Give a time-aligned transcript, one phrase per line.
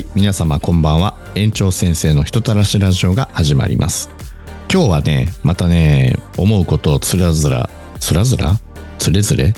[0.00, 1.16] い、皆様こんばんは。
[1.34, 4.10] 園長先生の人たらしラジオが始まります。
[4.72, 8.58] 今日はね、またね、思うことをつらずら、つらずら？
[8.98, 9.54] つれずれ？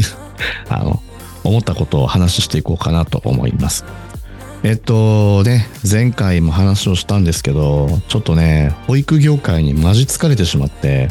[0.68, 1.02] あの、
[1.44, 3.84] 思ったことを話していこうかなと思います。
[4.62, 11.08] えっとね、前回も話をしたんですけど、ちょっとね、保育業界にマジ疲れてしまって、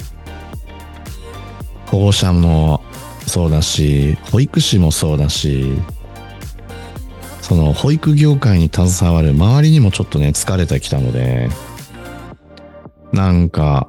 [1.87, 2.81] 保護者も
[3.27, 5.73] そうだし、保育士もそうだし、
[7.45, 11.47] その保育業界に携わる周りにもちょっとね、疲れてきたので、
[13.13, 13.87] なんか、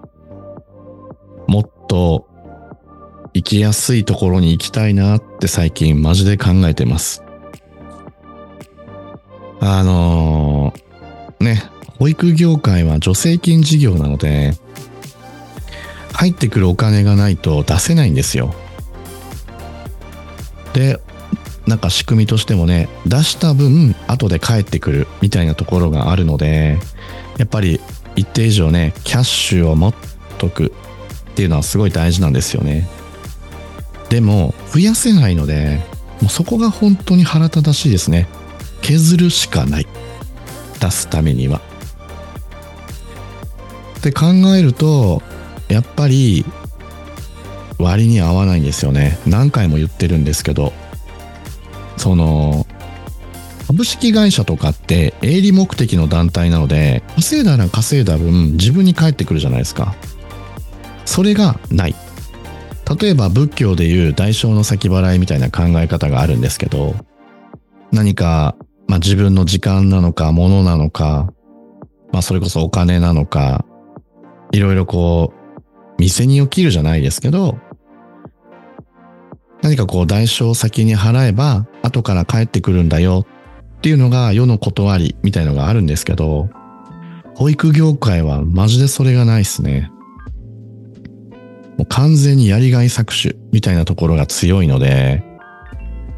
[1.48, 2.28] もっと
[3.33, 7.23] 生きやすいところに行きたいなって最近マジで考えてます。
[9.61, 11.62] あのーね、
[11.98, 14.52] 保育業界は助成金事業なので、
[16.12, 18.55] 入ってくるお金がないと出せないんですよ。
[20.75, 21.00] で、
[21.67, 26.78] なんか仕組みとしてもね、出した分後で返ってくるみたいなところがあるので、
[27.39, 27.81] やっぱり
[28.14, 29.94] 一定以上ね、キャッシュを持っ
[30.39, 32.89] とくっていうのはすごい大事なんですよね。
[34.09, 35.83] でも、増やせないので、
[36.20, 38.28] もうそこが本当に腹立たしいですね。
[38.81, 39.87] 削るしかない。
[40.81, 41.61] 出すためには。
[43.98, 45.22] って考えると、
[45.69, 46.44] やっぱり
[47.78, 49.19] 割に合わないんですよね。
[49.27, 50.72] 何回も言ってるんですけど、
[52.07, 52.69] その、
[53.67, 59.97] 株式会社とかって営利目的の団体なので、稼いだら稼いだ分自分に返ってくるじゃないですか。
[61.05, 61.97] それがない。
[63.01, 66.95] 例えば仏教でいう代償の先払いみたいな考え方があるんですけど、
[67.91, 68.55] 何か、
[68.87, 71.33] まあ、自分の時間なのか、物なのか、
[72.12, 73.67] まあ、それこそお金なのか、
[74.53, 77.59] いろいろこう、店に起きるじゃないですけど、
[79.62, 83.27] 何かこう代償を先に払えば後から帰ってくるんだよ
[83.78, 86.49] っていうのが世の断りみたいのがあるんですけど、
[87.34, 89.91] 保育業界はマジでそれがないですね。
[91.77, 95.22] もう完全にやりがい搾取みたいなところが強いので、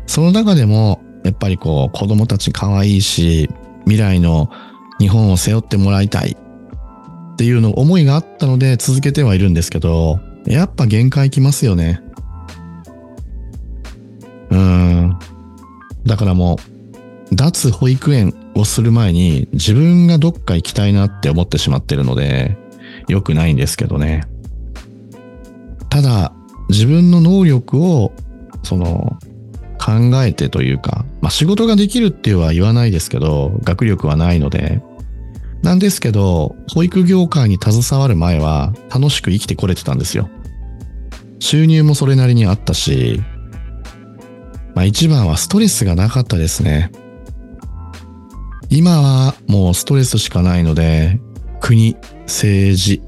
[0.07, 3.51] その中でもやっぱりこう子供たち可愛いし、
[3.85, 4.51] 未来の
[5.01, 6.37] 日本を背負ってもらいたい
[7.33, 12.01] っていうの思いがあったので続けてはいるんですけど、やっぱ限界きますよね。
[16.09, 16.59] だからも
[17.31, 22.57] う、脱保育園をする前に自分がどっか行きたいなって思ってしまってるので、
[23.07, 24.25] 良くないんですけどね。
[25.91, 26.33] ただ、
[26.71, 28.13] 自分の能力を、
[28.63, 29.19] その、
[29.79, 29.93] 考
[30.25, 34.83] えてというか、まあ仕事ができるっては言わないですけど、学力はないので、
[35.63, 40.31] なんですけど、保育業界に携わる前は楽しく生きてこれてたんですよ。
[41.39, 43.23] 収入もそれなりにあったし、
[44.79, 46.93] まあ一番はストレスがなかったですね。
[48.71, 51.19] 今はもうストレスしかないので、
[51.61, 51.97] 国、
[52.27, 53.03] 政治、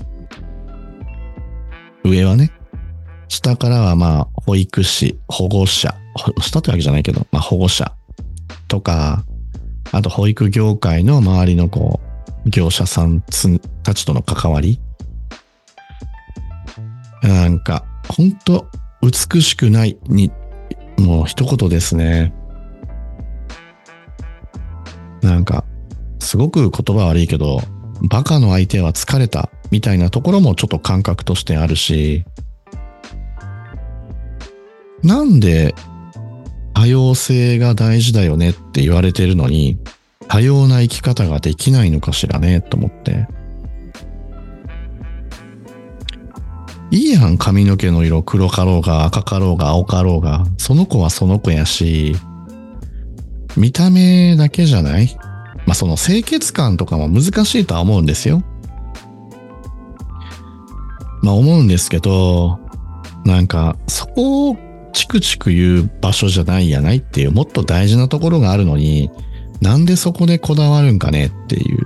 [2.03, 2.51] 上はね、
[3.29, 5.95] 下からはまあ保育士、保護者、
[6.41, 7.95] 下ってわけじゃないけど、まあ保護者
[8.67, 9.25] とか、
[9.93, 12.01] あと保育業界の周りのこ
[12.45, 13.23] う、業者さん
[13.85, 14.81] たちとの関わり。
[17.23, 18.67] なんか、ほんと
[19.03, 20.33] 美しくないに
[21.01, 22.33] もう一言ですね。
[25.23, 25.65] なんか、
[26.19, 27.61] すごく言葉悪いけど、
[28.09, 32.25] バカの相手は疲れたみたいなところもちょっと感覚としてあるし、
[35.03, 35.75] なんで
[36.75, 39.79] 多様性が大事だよねって言われてるのに、
[40.29, 43.27] 多様な生き方ができないのかしらねと思って。
[46.93, 52.17] いいやん、髪の毛の色、黒かろうが赤かろうが青かろうが、その子はその子やし、
[53.57, 55.17] 見た目だけじゃない？
[55.67, 58.43] まあ、その清潔感とかも難しいとは思うんですよ。
[61.23, 62.59] まあ、思うんですけど、
[63.25, 64.57] なんか、そこを
[64.93, 69.11] チクチク言う場所じゃないやないっていう、もっと大事なところがあるのに、
[69.61, 71.79] なんでそこでこだわるんかねっていう。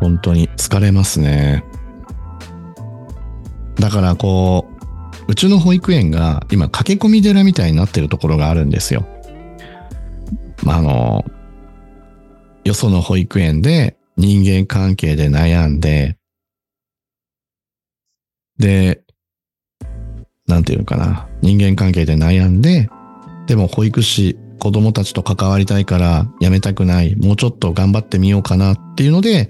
[0.00, 1.64] 本当に疲れますね。
[3.76, 4.66] だからこ
[5.28, 9.06] う、うちの保育園が今駆け込み寺みたいになってるところがあるんですよ。
[10.62, 11.24] まあ、あの、
[12.64, 16.16] よその保育園で人間関係で悩んで、
[18.58, 19.02] で、
[20.46, 21.28] なんていうのかな。
[21.40, 22.90] 人間関係で悩んで、
[23.46, 27.16] でも保育士、子供たちと関わりたいから辞めたくない。
[27.16, 29.48] もうちょっと頑張ってみようかなっていうので、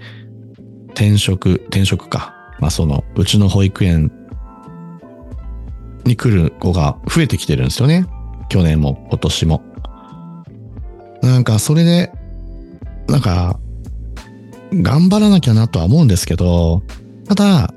[0.91, 2.35] 転職、転職か。
[2.61, 4.13] まあその、うちの保育園
[6.05, 8.07] に来る子が増えてきてるんですよね。
[8.49, 9.63] 去年も今年も。
[11.23, 12.13] なんかそれで、
[13.09, 13.59] なんか、
[14.73, 16.83] 頑張らなきゃなとは思うんですけど、
[17.27, 17.75] ただ、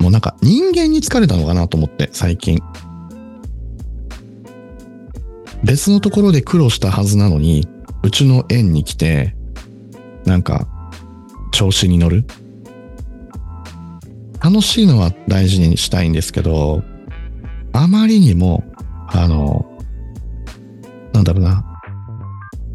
[0.00, 2.58] もうなんか人間に疲れたのかなと思って、最近。
[5.64, 7.66] 別のところで苦労したはずなのに、
[8.02, 9.34] うちの園に来て、
[10.24, 10.66] なんか、
[11.50, 12.24] 調子に乗る。
[14.46, 16.84] 楽しいのは大事にしたいんですけど、
[17.72, 18.62] あまりにも、
[19.08, 19.66] あの、
[21.12, 21.64] なんだろうな、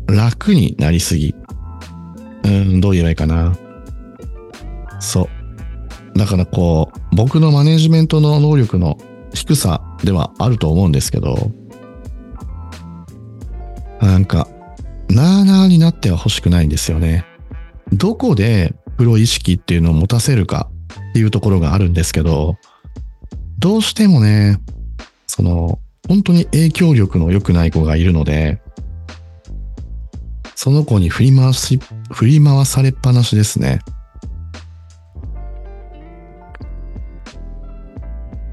[0.05, 1.33] 楽になりすぎ。
[2.43, 3.55] うん、どう言えばいいかな。
[4.99, 5.29] そ
[6.13, 6.19] う。
[6.19, 8.97] だからこう、僕のマネジメントの能力の
[9.33, 11.53] 低さではあると思うんですけど、
[14.01, 14.49] なんか、
[15.09, 17.25] なーなーになっては欲しくないんですよね。
[17.93, 22.57] どこでプロ意識っていうのを持たせるかっていうところがあるんですけど、
[23.59, 24.59] どうしてもね、
[25.27, 28.61] その、本当に影響力の良くない子がいるので、
[30.55, 31.79] その子に振り回し、
[32.11, 33.79] 振り回されっぱなしですね。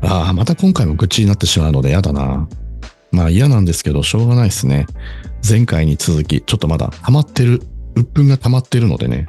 [0.02, 2.48] ああ、また今回も愚痴になってしまうので嫌だな。
[3.10, 4.86] まあ嫌なんですけど、しょうがないですね。
[5.46, 7.62] 前回に続き、ちょっとまだ溜まってる、
[7.94, 9.28] 鬱憤が溜まってるのでね。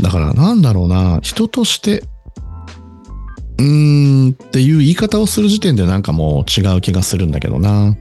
[0.00, 2.04] だからなんだろうな、人として、
[3.58, 7.96] うーんっていう言い方をする時点でなんかもう違う気がするんだけどな。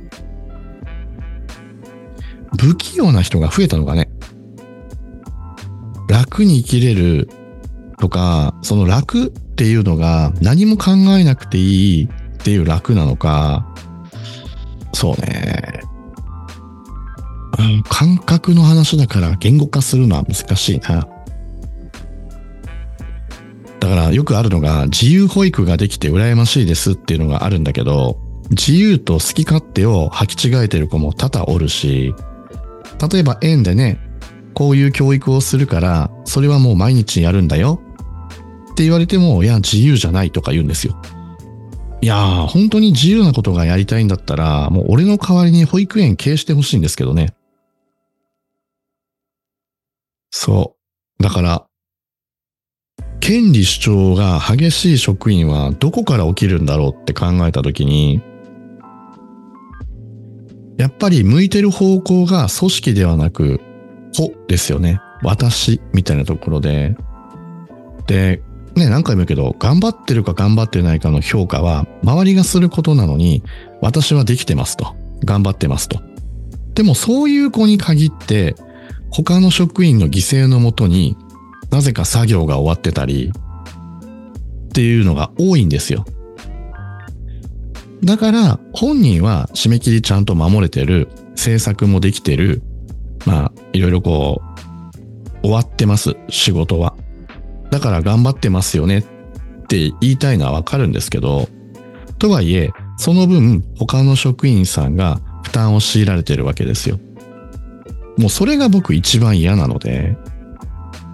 [2.59, 4.09] 不器用な人が増えたのかね。
[6.07, 7.29] 楽に生きれる
[7.97, 13.65] とか、その楽っていうのが何も考えなくていいっていう楽なのか、
[14.93, 15.81] そうね。
[17.89, 21.07] 感覚の話だから言語化するのは難しいな。
[23.85, 28.17] だからよくあるのが自由保育ができて羨ましいですっていうのがあるんだけど、
[28.49, 32.15] 自由と好き勝手を履き違えてる子も多々おるし、
[33.11, 33.99] 例えば園でね、
[34.55, 37.79] こういう教育をするから、それはもう毎日やるんだよ
[38.71, 40.99] って言われても、いや、自由じゃないとか言うんですよ。
[42.01, 47.35] いやー、本当に自由なことがやりたいんだったら、もう俺の代わりに保育園経営してほしいんですけどね。
[50.31, 50.75] そ
[51.19, 51.23] う。
[51.23, 51.67] だから、
[53.19, 58.21] 権利主張が激しい職員はどこから起きるんだろうって考えたときに、
[60.77, 63.61] やっぱり向いてる方向が組織ではなく、
[64.13, 64.99] 子ですよね。
[65.23, 66.95] 私みたいなところで。
[68.07, 68.41] で、
[68.75, 73.41] ね、何回も言うけど、頑張ってるか頑張ってないかの評価は、周りがすることなのに、
[73.81, 74.95] 私はできてますと。
[75.23, 76.01] 頑張ってますと。
[76.73, 78.55] でもそういう子に限って、
[79.09, 81.15] 他の職員の犠牲のもとに、
[81.75, 86.05] なぜか作業が終わってたり、っていうのが多いんですよ。
[88.01, 92.63] だから、本人は締め切りちゃんと守れてる、制作もできてる、
[93.25, 94.41] まあ、いろいろこ
[95.41, 96.95] う、終わってます、仕事は。
[97.71, 99.03] だから頑張ってますよねっ
[99.67, 101.49] て言いたいのはわかるんですけど、
[102.19, 107.01] とはいえ、その分他の職員さんが負担を強いられてるわけですよ。
[108.17, 110.15] もうそれが僕一番嫌なので。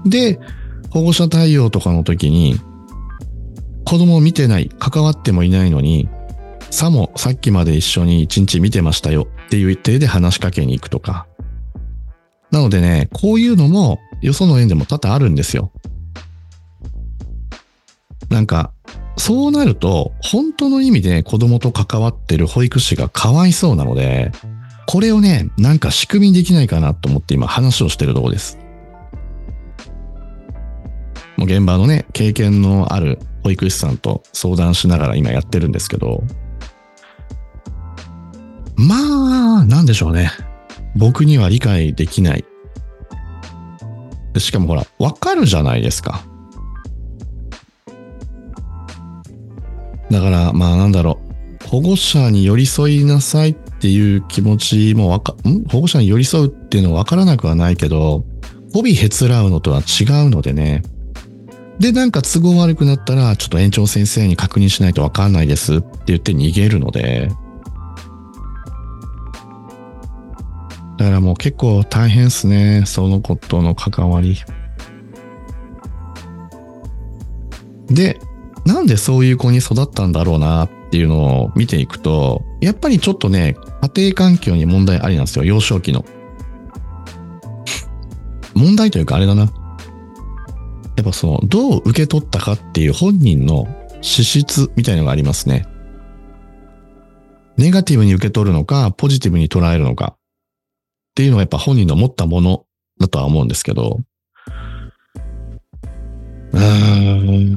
[0.06, 0.40] で、
[0.90, 2.60] 保護者対応とかの時に、
[3.86, 6.10] 子供を見てない、関わってもいないのに、
[6.70, 11.28] さもさっきまで一緒に一日見てましたよっていう手で話しかけに行くとか。
[12.50, 15.72] なのでね、こういうのもよその園でも多々あるんですよ。
[18.30, 18.72] なんか、
[19.18, 24.32] そうなると、本当の意味で子供と関わってる保育士がかわいそうなので、
[24.88, 28.58] これをね、なんか仕組みできないかなと思って今話をしてるとこです。
[31.42, 36.24] もう現場のね、経験のある保育士さんと相談しながら今やってるんですけど、
[38.76, 40.30] まあ、なんでしょうね。
[40.96, 42.46] 僕には理解できない。
[44.38, 46.24] しかもほら、わかるじゃないですか。
[50.12, 51.20] だから、まあなんだろ
[51.64, 51.68] う。
[51.70, 55.64] 保護者に寄り添いなさいっていう気持ちもわか、ん？
[55.64, 58.26] 保護者に寄り添うっていうのはわからなくはないけど、
[58.76, 60.84] 帯へつらうのとは違うのでね。
[61.82, 67.32] で、なんか都合悪くなったら、ちょっと園長先生に確認しないとわかんないですって言って逃げるので。
[71.00, 72.84] だからもう結構大変っすね。
[72.86, 74.38] その子との関わり。
[77.88, 78.20] で、
[78.64, 83.56] なんでそういう子に育ったんだろうなっていうのを見ていくと、やっぱりちょっとね、
[83.96, 86.06] 家庭環境に問題ありなんですよ、幼少期の。
[88.54, 89.52] 問題というかあれだな。
[90.96, 93.68] やっぱその、どう受け取ったかっていう本人の
[94.02, 95.66] 資質みたいのがありますね。
[97.58, 100.20] ネガティブに受け取るのか、ポジティブに捉えるのかっ
[101.16, 102.66] ていうのがやっぱ本人の持ったもの
[103.00, 104.00] だとは思うんですけど、
[106.54, 107.56] うん。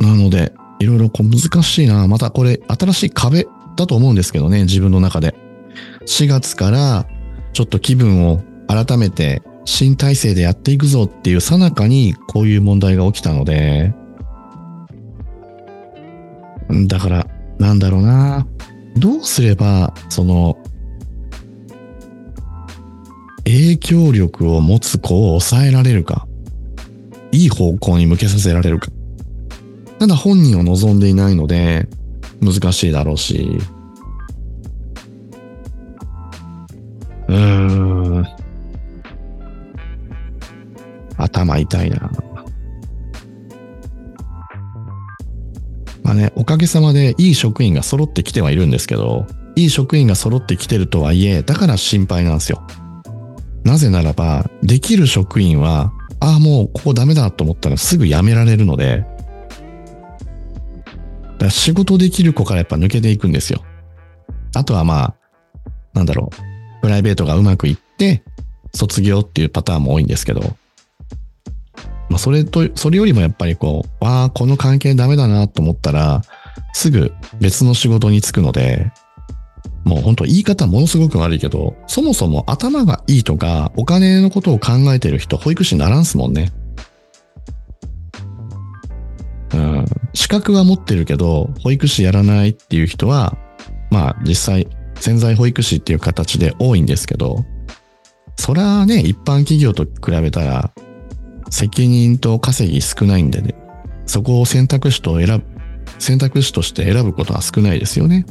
[0.00, 2.06] なので、いろいろこう難しいな。
[2.06, 3.46] またこれ新しい壁
[3.76, 5.34] だと思うんですけどね、自分の中で。
[6.06, 7.06] 4月から
[7.52, 13.92] ちょっと気分を改めて新体制でやっていくぞっていうさなかにこういう問題が起きたので、
[16.86, 17.26] だから、
[17.58, 18.46] なんだろうな。
[18.96, 20.56] どうすれば、その、
[23.44, 26.26] 影響力を持つ子を抑えられるか。
[27.30, 28.88] いい方向に向けさせられるか。
[29.98, 31.88] ただ本人を望んでいないので、
[32.40, 33.58] 難しいだろうし。
[37.28, 38.37] うーん。
[41.18, 42.10] 頭痛いな。
[46.02, 52.62] まあね、おかげさまでいい職員が揃ってきてはいるんですけど、いい職員が揃ってきてるとはいえ、だから心配なんですよ。
[53.64, 59.04] なぜならば、できる職員は、ああ、もうここダメだと思ったらすぐ辞められるので、
[61.38, 63.62] だから仕事できる子からやっぱ抜けていくんですよ。
[64.54, 65.14] あとはまあ、
[65.92, 68.22] なんだろう、プライベートがうまくいって、
[68.74, 70.56] 卒業っていうパターンも多いんですけど、
[72.08, 76.22] まあそれと、それよりもやっぱりこう、わあ、この関係ダメだなと思ったら、
[76.72, 78.90] すぐ別の仕事に就くので、
[79.84, 86.52] もう本当言い方ものすごく悪いけど、そもそも頭がいいとか、お金のことを考えてる人、保育士にならんすもんね。
[89.54, 89.84] うん。
[90.14, 93.36] 資格は持ってるけど、保育士やらないっていう人は、
[93.90, 97.44] まあ実際、潜在保育士っていう形で多いんですけど、
[98.36, 100.70] それはね、一般企業と比べたら、
[101.50, 103.54] 責任と稼ぎ少ないんでね、
[104.06, 105.44] そこを選択肢と選ぶ、
[105.98, 108.26] 選択肢として選ぶことは少ないですよね。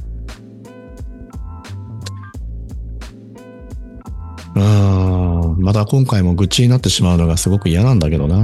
[4.56, 8.38] うん、また今回も愚痴になってしまうのがすごく嫌なんだけどな。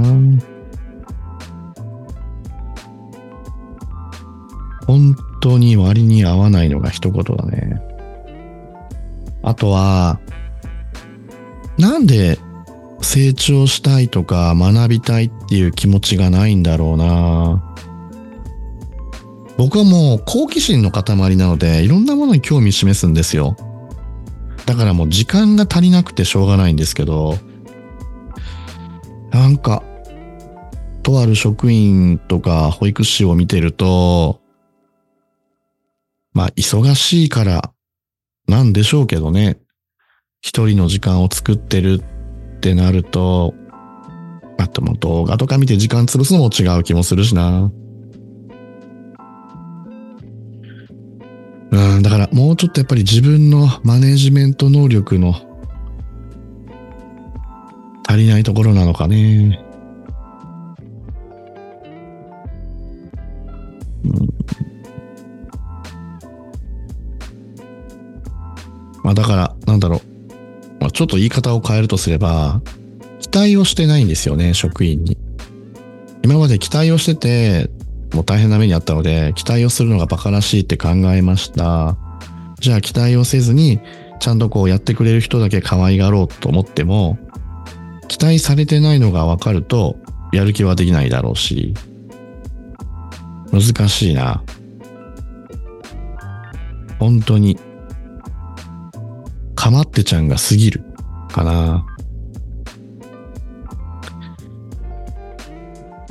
[4.86, 7.80] 本当に割に合わないのが一言だね。
[9.42, 10.20] あとは、
[11.78, 12.38] なんで
[13.14, 17.76] 成長したいとか学びたいっていう気持ちがないんだろうな。
[19.56, 23.56] 僕はもう好奇心の塊なのでいろんなものに興味示すんですよ。
[24.66, 27.38] だからもう時間が足りなくてしょうがないんですけど、
[29.30, 29.84] なんか、
[31.04, 34.40] とある職員とか保育士を見てると、
[36.32, 37.72] まあ忙しいから
[38.48, 39.60] なんでしょうけどね。
[40.40, 42.02] 一人の時間を作ってる
[42.64, 43.54] ってなると、
[44.56, 47.70] あともう動画とか見て時間潰すのも違う気もするしな。
[51.70, 55.34] うん、だからもうちょっとやっぱり自分のマネジメント能力の
[58.08, 59.62] 足りないところなのかね。
[69.02, 70.13] まあだから、なんだろう。
[70.84, 72.60] まあ、ちょっと言い方を変えるとすれば、
[73.18, 75.16] 期待をしてないんですよね、職員に。
[76.22, 77.70] 今まで期待をしてて、
[78.12, 81.96] もう大変な目にあったので、期待をするのが馬鹿らしいって考えました。
[82.60, 83.80] じゃあ期待をせずに、
[84.20, 87.18] ちゃんとこうやってくれる人だけ可愛がろうと思っても、
[88.08, 89.96] 期待されてないのが分かると、
[90.34, 91.72] やる気はできないだろうし、
[93.50, 94.42] 難しいな。
[96.98, 97.58] 本当に、
[99.64, 100.84] かまってちゃんが過ぎる
[101.32, 101.86] かな。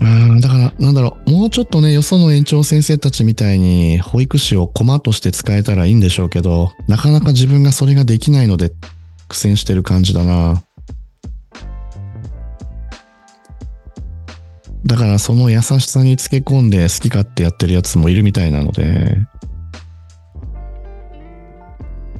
[0.02, 8.72] うん、だから、なんだろう、もうちょっとね、よその園長先生たちみたいに、保育士を駒として使えたらいいんでしょうけど、なかなか自分がそれができないので、
[9.28, 10.64] 苦戦してる感じだな。
[14.84, 19.16] だからその優しさにつけ込んで好き勝手やってるやつもいるみたいなので。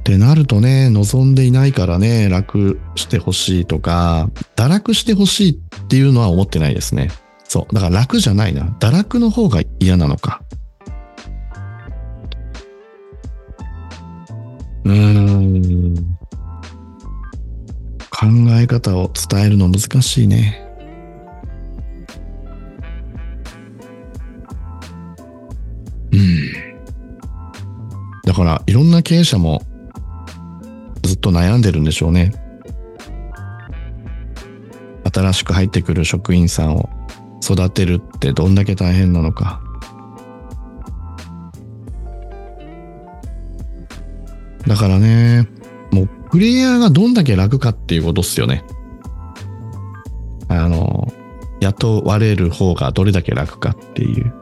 [0.04, 7.08] ってなるとね、望んでいないからね、楽してほしいとか、堕落してほしいっていうのは思ってないですね。
[7.44, 7.74] そう。
[7.74, 8.64] だから楽じゃないな。
[8.80, 10.42] 堕落の方が嫌なのか。
[14.84, 15.94] うーん。
[18.10, 18.26] 考
[18.60, 20.68] え方を伝えるの難しいね。
[26.12, 26.52] うん。
[28.26, 29.62] だから、いろんな経営者も
[31.24, 32.32] と悩んでるんでしょうね。
[35.10, 36.90] 新しく入ってくる職員さんを
[37.42, 39.62] 育てるってどんだけ大変なのか。
[44.66, 45.48] だからね、
[45.92, 48.62] もうプレイヤーがどんだけ楽かっていうことっすよね。
[50.48, 51.10] あの、
[51.60, 54.32] 雇われる方がどれだけ楽かっていう。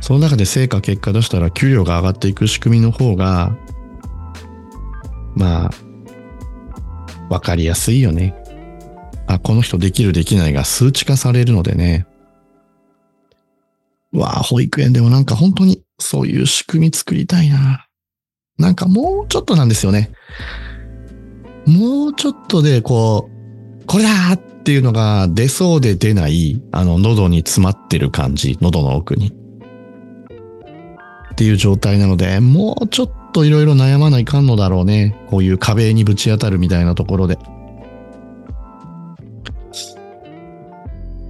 [0.00, 3.56] その中で成果結果出したら給料が上がっていく仕組みの方が、
[5.34, 5.70] まあ、
[7.30, 8.34] わかりやすいよね。
[9.26, 12.06] あ、この人できるできないが数値化されるのでね。
[14.12, 17.86] わあ、保育園でもなんか本当にそういう仕組み作りたいな。
[18.58, 20.10] なんかもうちょっとなんですよね。
[21.66, 23.30] もうちょっとでこ
[23.80, 29.32] う、これだーっていうのが出そうで出ない、あの喉に詰まってる感じ、喉の奥に。
[31.32, 35.16] っていう状態なので、もうちょっといろいろ悩まないかんのだろうね。
[35.28, 37.38] こういう壁にぶち当たるみたいなところで。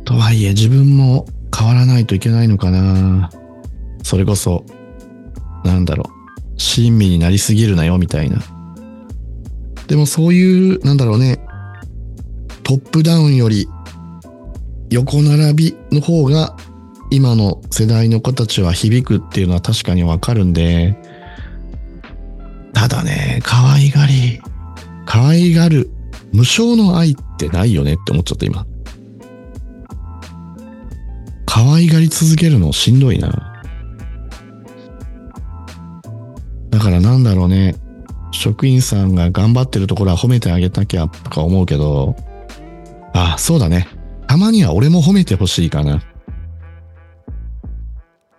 [0.05, 3.31] とはいえ自分も変わらないといけないのかな。
[4.03, 4.65] それこそ、
[5.65, 6.61] なんだろう。
[6.61, 8.39] 親身になりすぎるなよ、みたいな。
[9.87, 11.39] でもそういう、なんだろうね。
[12.63, 13.69] トップダウンより
[14.91, 16.57] 横並びの方が
[17.11, 20.97] 今の世代の子たちは響くっていうのは確かにわかるんで、
[22.83, 24.41] ただね、可愛がり、
[25.07, 25.89] 可愛がる、
[26.33, 28.67] 無償の愛ってないよねって思っちゃった今。
[31.47, 33.63] 可愛がり続けるのしんどいな。
[36.71, 37.77] だからなんだろうね。
[38.33, 42.17] 職員さんが頑張ってるところは褒めてあげたきゃとか思うけど、
[43.15, 43.87] あ、そうだね。
[44.27, 46.03] たまには俺も褒めてほしいかな。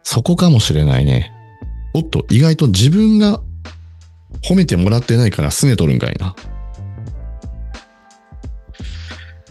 [0.03, 1.31] そこかもしれないね。
[1.93, 3.39] おっと、意外と自分が
[4.41, 6.35] 褒めてもらってないから拗ねとるんかいな。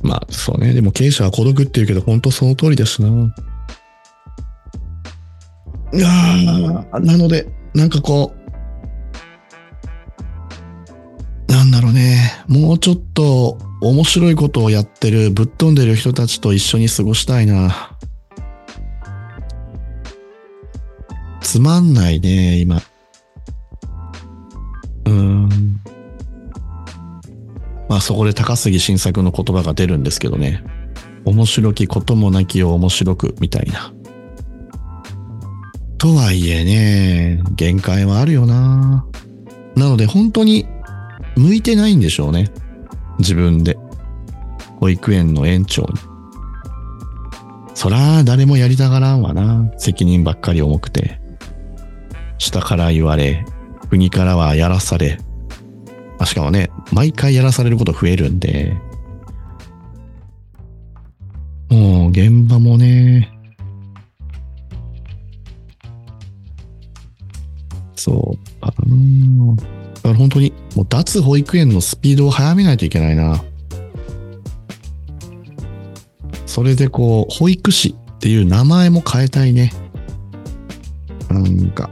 [0.03, 0.73] まあ、そうね。
[0.73, 3.35] でも経営者は孤独って言うけど、本当その通りだしな。
[5.95, 6.09] いや、
[7.01, 8.35] なので、なんかこ
[11.49, 12.45] う、なんだろうね。
[12.49, 17.97] もうちょっと面白いことをやってる、ぶっ飛んでる人たちと一緒に過ごしたいな。
[21.41, 22.81] つまんないね、今。
[25.05, 25.49] うん。
[27.89, 30.65] まあそこで高杉晋作の言葉が出るんですけどね。
[31.25, 33.93] 面白きこともなきを面白くみたいな。
[35.99, 39.07] とはいえね、限界はあるよな。
[39.77, 40.67] なので本当に
[41.37, 42.51] 向いてないんでしょうね。
[43.19, 43.79] 自分で。
[44.81, 45.89] 保育園の園長に。
[47.75, 49.71] そら、誰もやりたがらんわな。
[49.79, 51.21] 責任ばっかり重くて。
[52.39, 53.45] 下から言われ、
[53.93, 55.19] 国からはやらされ、
[56.19, 58.75] あしかもね、毎回やらされること増えるんで、
[61.69, 63.31] もう現場もね、
[67.95, 73.45] そう、あのだから本当に、もう脱保育園のスピードを速めないといけないな。
[76.47, 79.71] それでこう、保育士っていう名前も変えたいね。
[81.29, 81.91] なんか、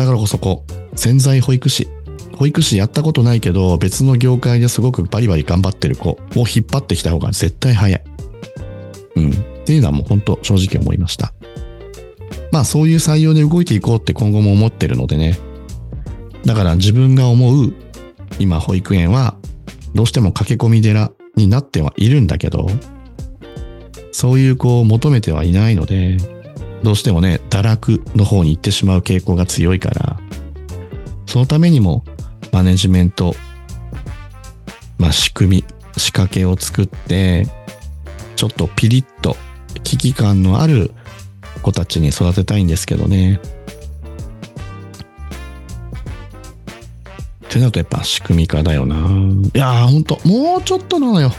[0.00, 1.86] だからこそこう、潜在保育士。
[2.34, 8.02] 保育士やったことないけど、別の業界ですごくバリバリ頑張ってる子を引っ張ってきた方が絶対早い。
[9.16, 9.30] うん。
[9.30, 9.34] っ
[9.66, 11.34] ていうのはもう本当正直思いました。
[12.50, 15.38] まあそういう採用で動いていこうって今後も思ってるのでね。
[16.46, 17.74] だから自分が思う
[18.38, 19.36] 今保育園は
[19.94, 22.68] どうしても駆け込み寺になってはいるんだけど、
[24.12, 26.16] そういう子を求めてはいないので、
[26.82, 30.18] どうしてもね、堕落の方に行ってしまう傾向が強いから、
[31.26, 32.04] そのためにも
[32.52, 33.34] マネジメント、
[34.98, 35.64] まあ仕組み、
[35.96, 37.46] 仕掛けを作って、
[38.36, 39.36] ちょっとピリッと
[39.84, 40.92] 危機感のある
[41.62, 43.40] 子たちに育てたいんですけどね。
[47.46, 48.96] ってなるとやっぱ仕組み化だよな。
[48.96, 51.32] いやーほんと、もうちょっとなのよ。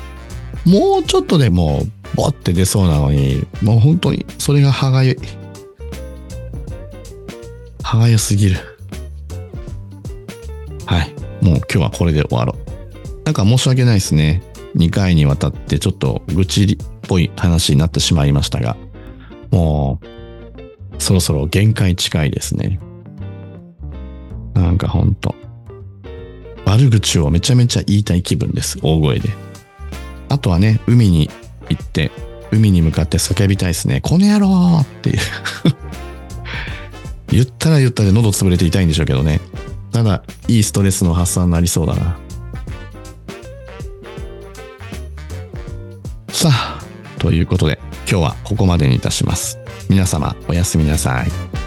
[0.65, 5.17] もうちょっとでもうボって出そうなのに、もう本当にそれが歯がゆい。
[7.83, 8.57] 歯がゆすぎる。
[10.85, 11.13] はい。
[11.43, 13.23] もう今日はこれで終わろう。
[13.25, 14.43] なんか申し訳ないですね。
[14.75, 18.77] 2回にわたってちょっと愚痴っぽい話になってしまいましたが、
[19.51, 22.79] もう、そろそろ限界近いですね。
[24.53, 25.35] なんかほんと。
[26.65, 28.79] 悪口をめちゃめちゃ言いたい気分です。
[28.81, 29.29] 大声で。
[30.29, 31.29] あとはね、海に
[31.71, 32.11] 行って、
[32.51, 34.01] 海に向かって叫びたいですね。
[34.01, 35.19] この野郎っていう
[37.31, 39.39] 言ったら言ったで喉潰れて痛いんでしょうけどね。
[39.91, 42.17] ただ、いいストレスの発散になりそうだな。
[46.29, 46.79] さあ、
[47.19, 47.79] ということで、
[48.09, 49.59] 今日はここまでにいたします。
[49.89, 51.60] 皆様、おやすみなさい。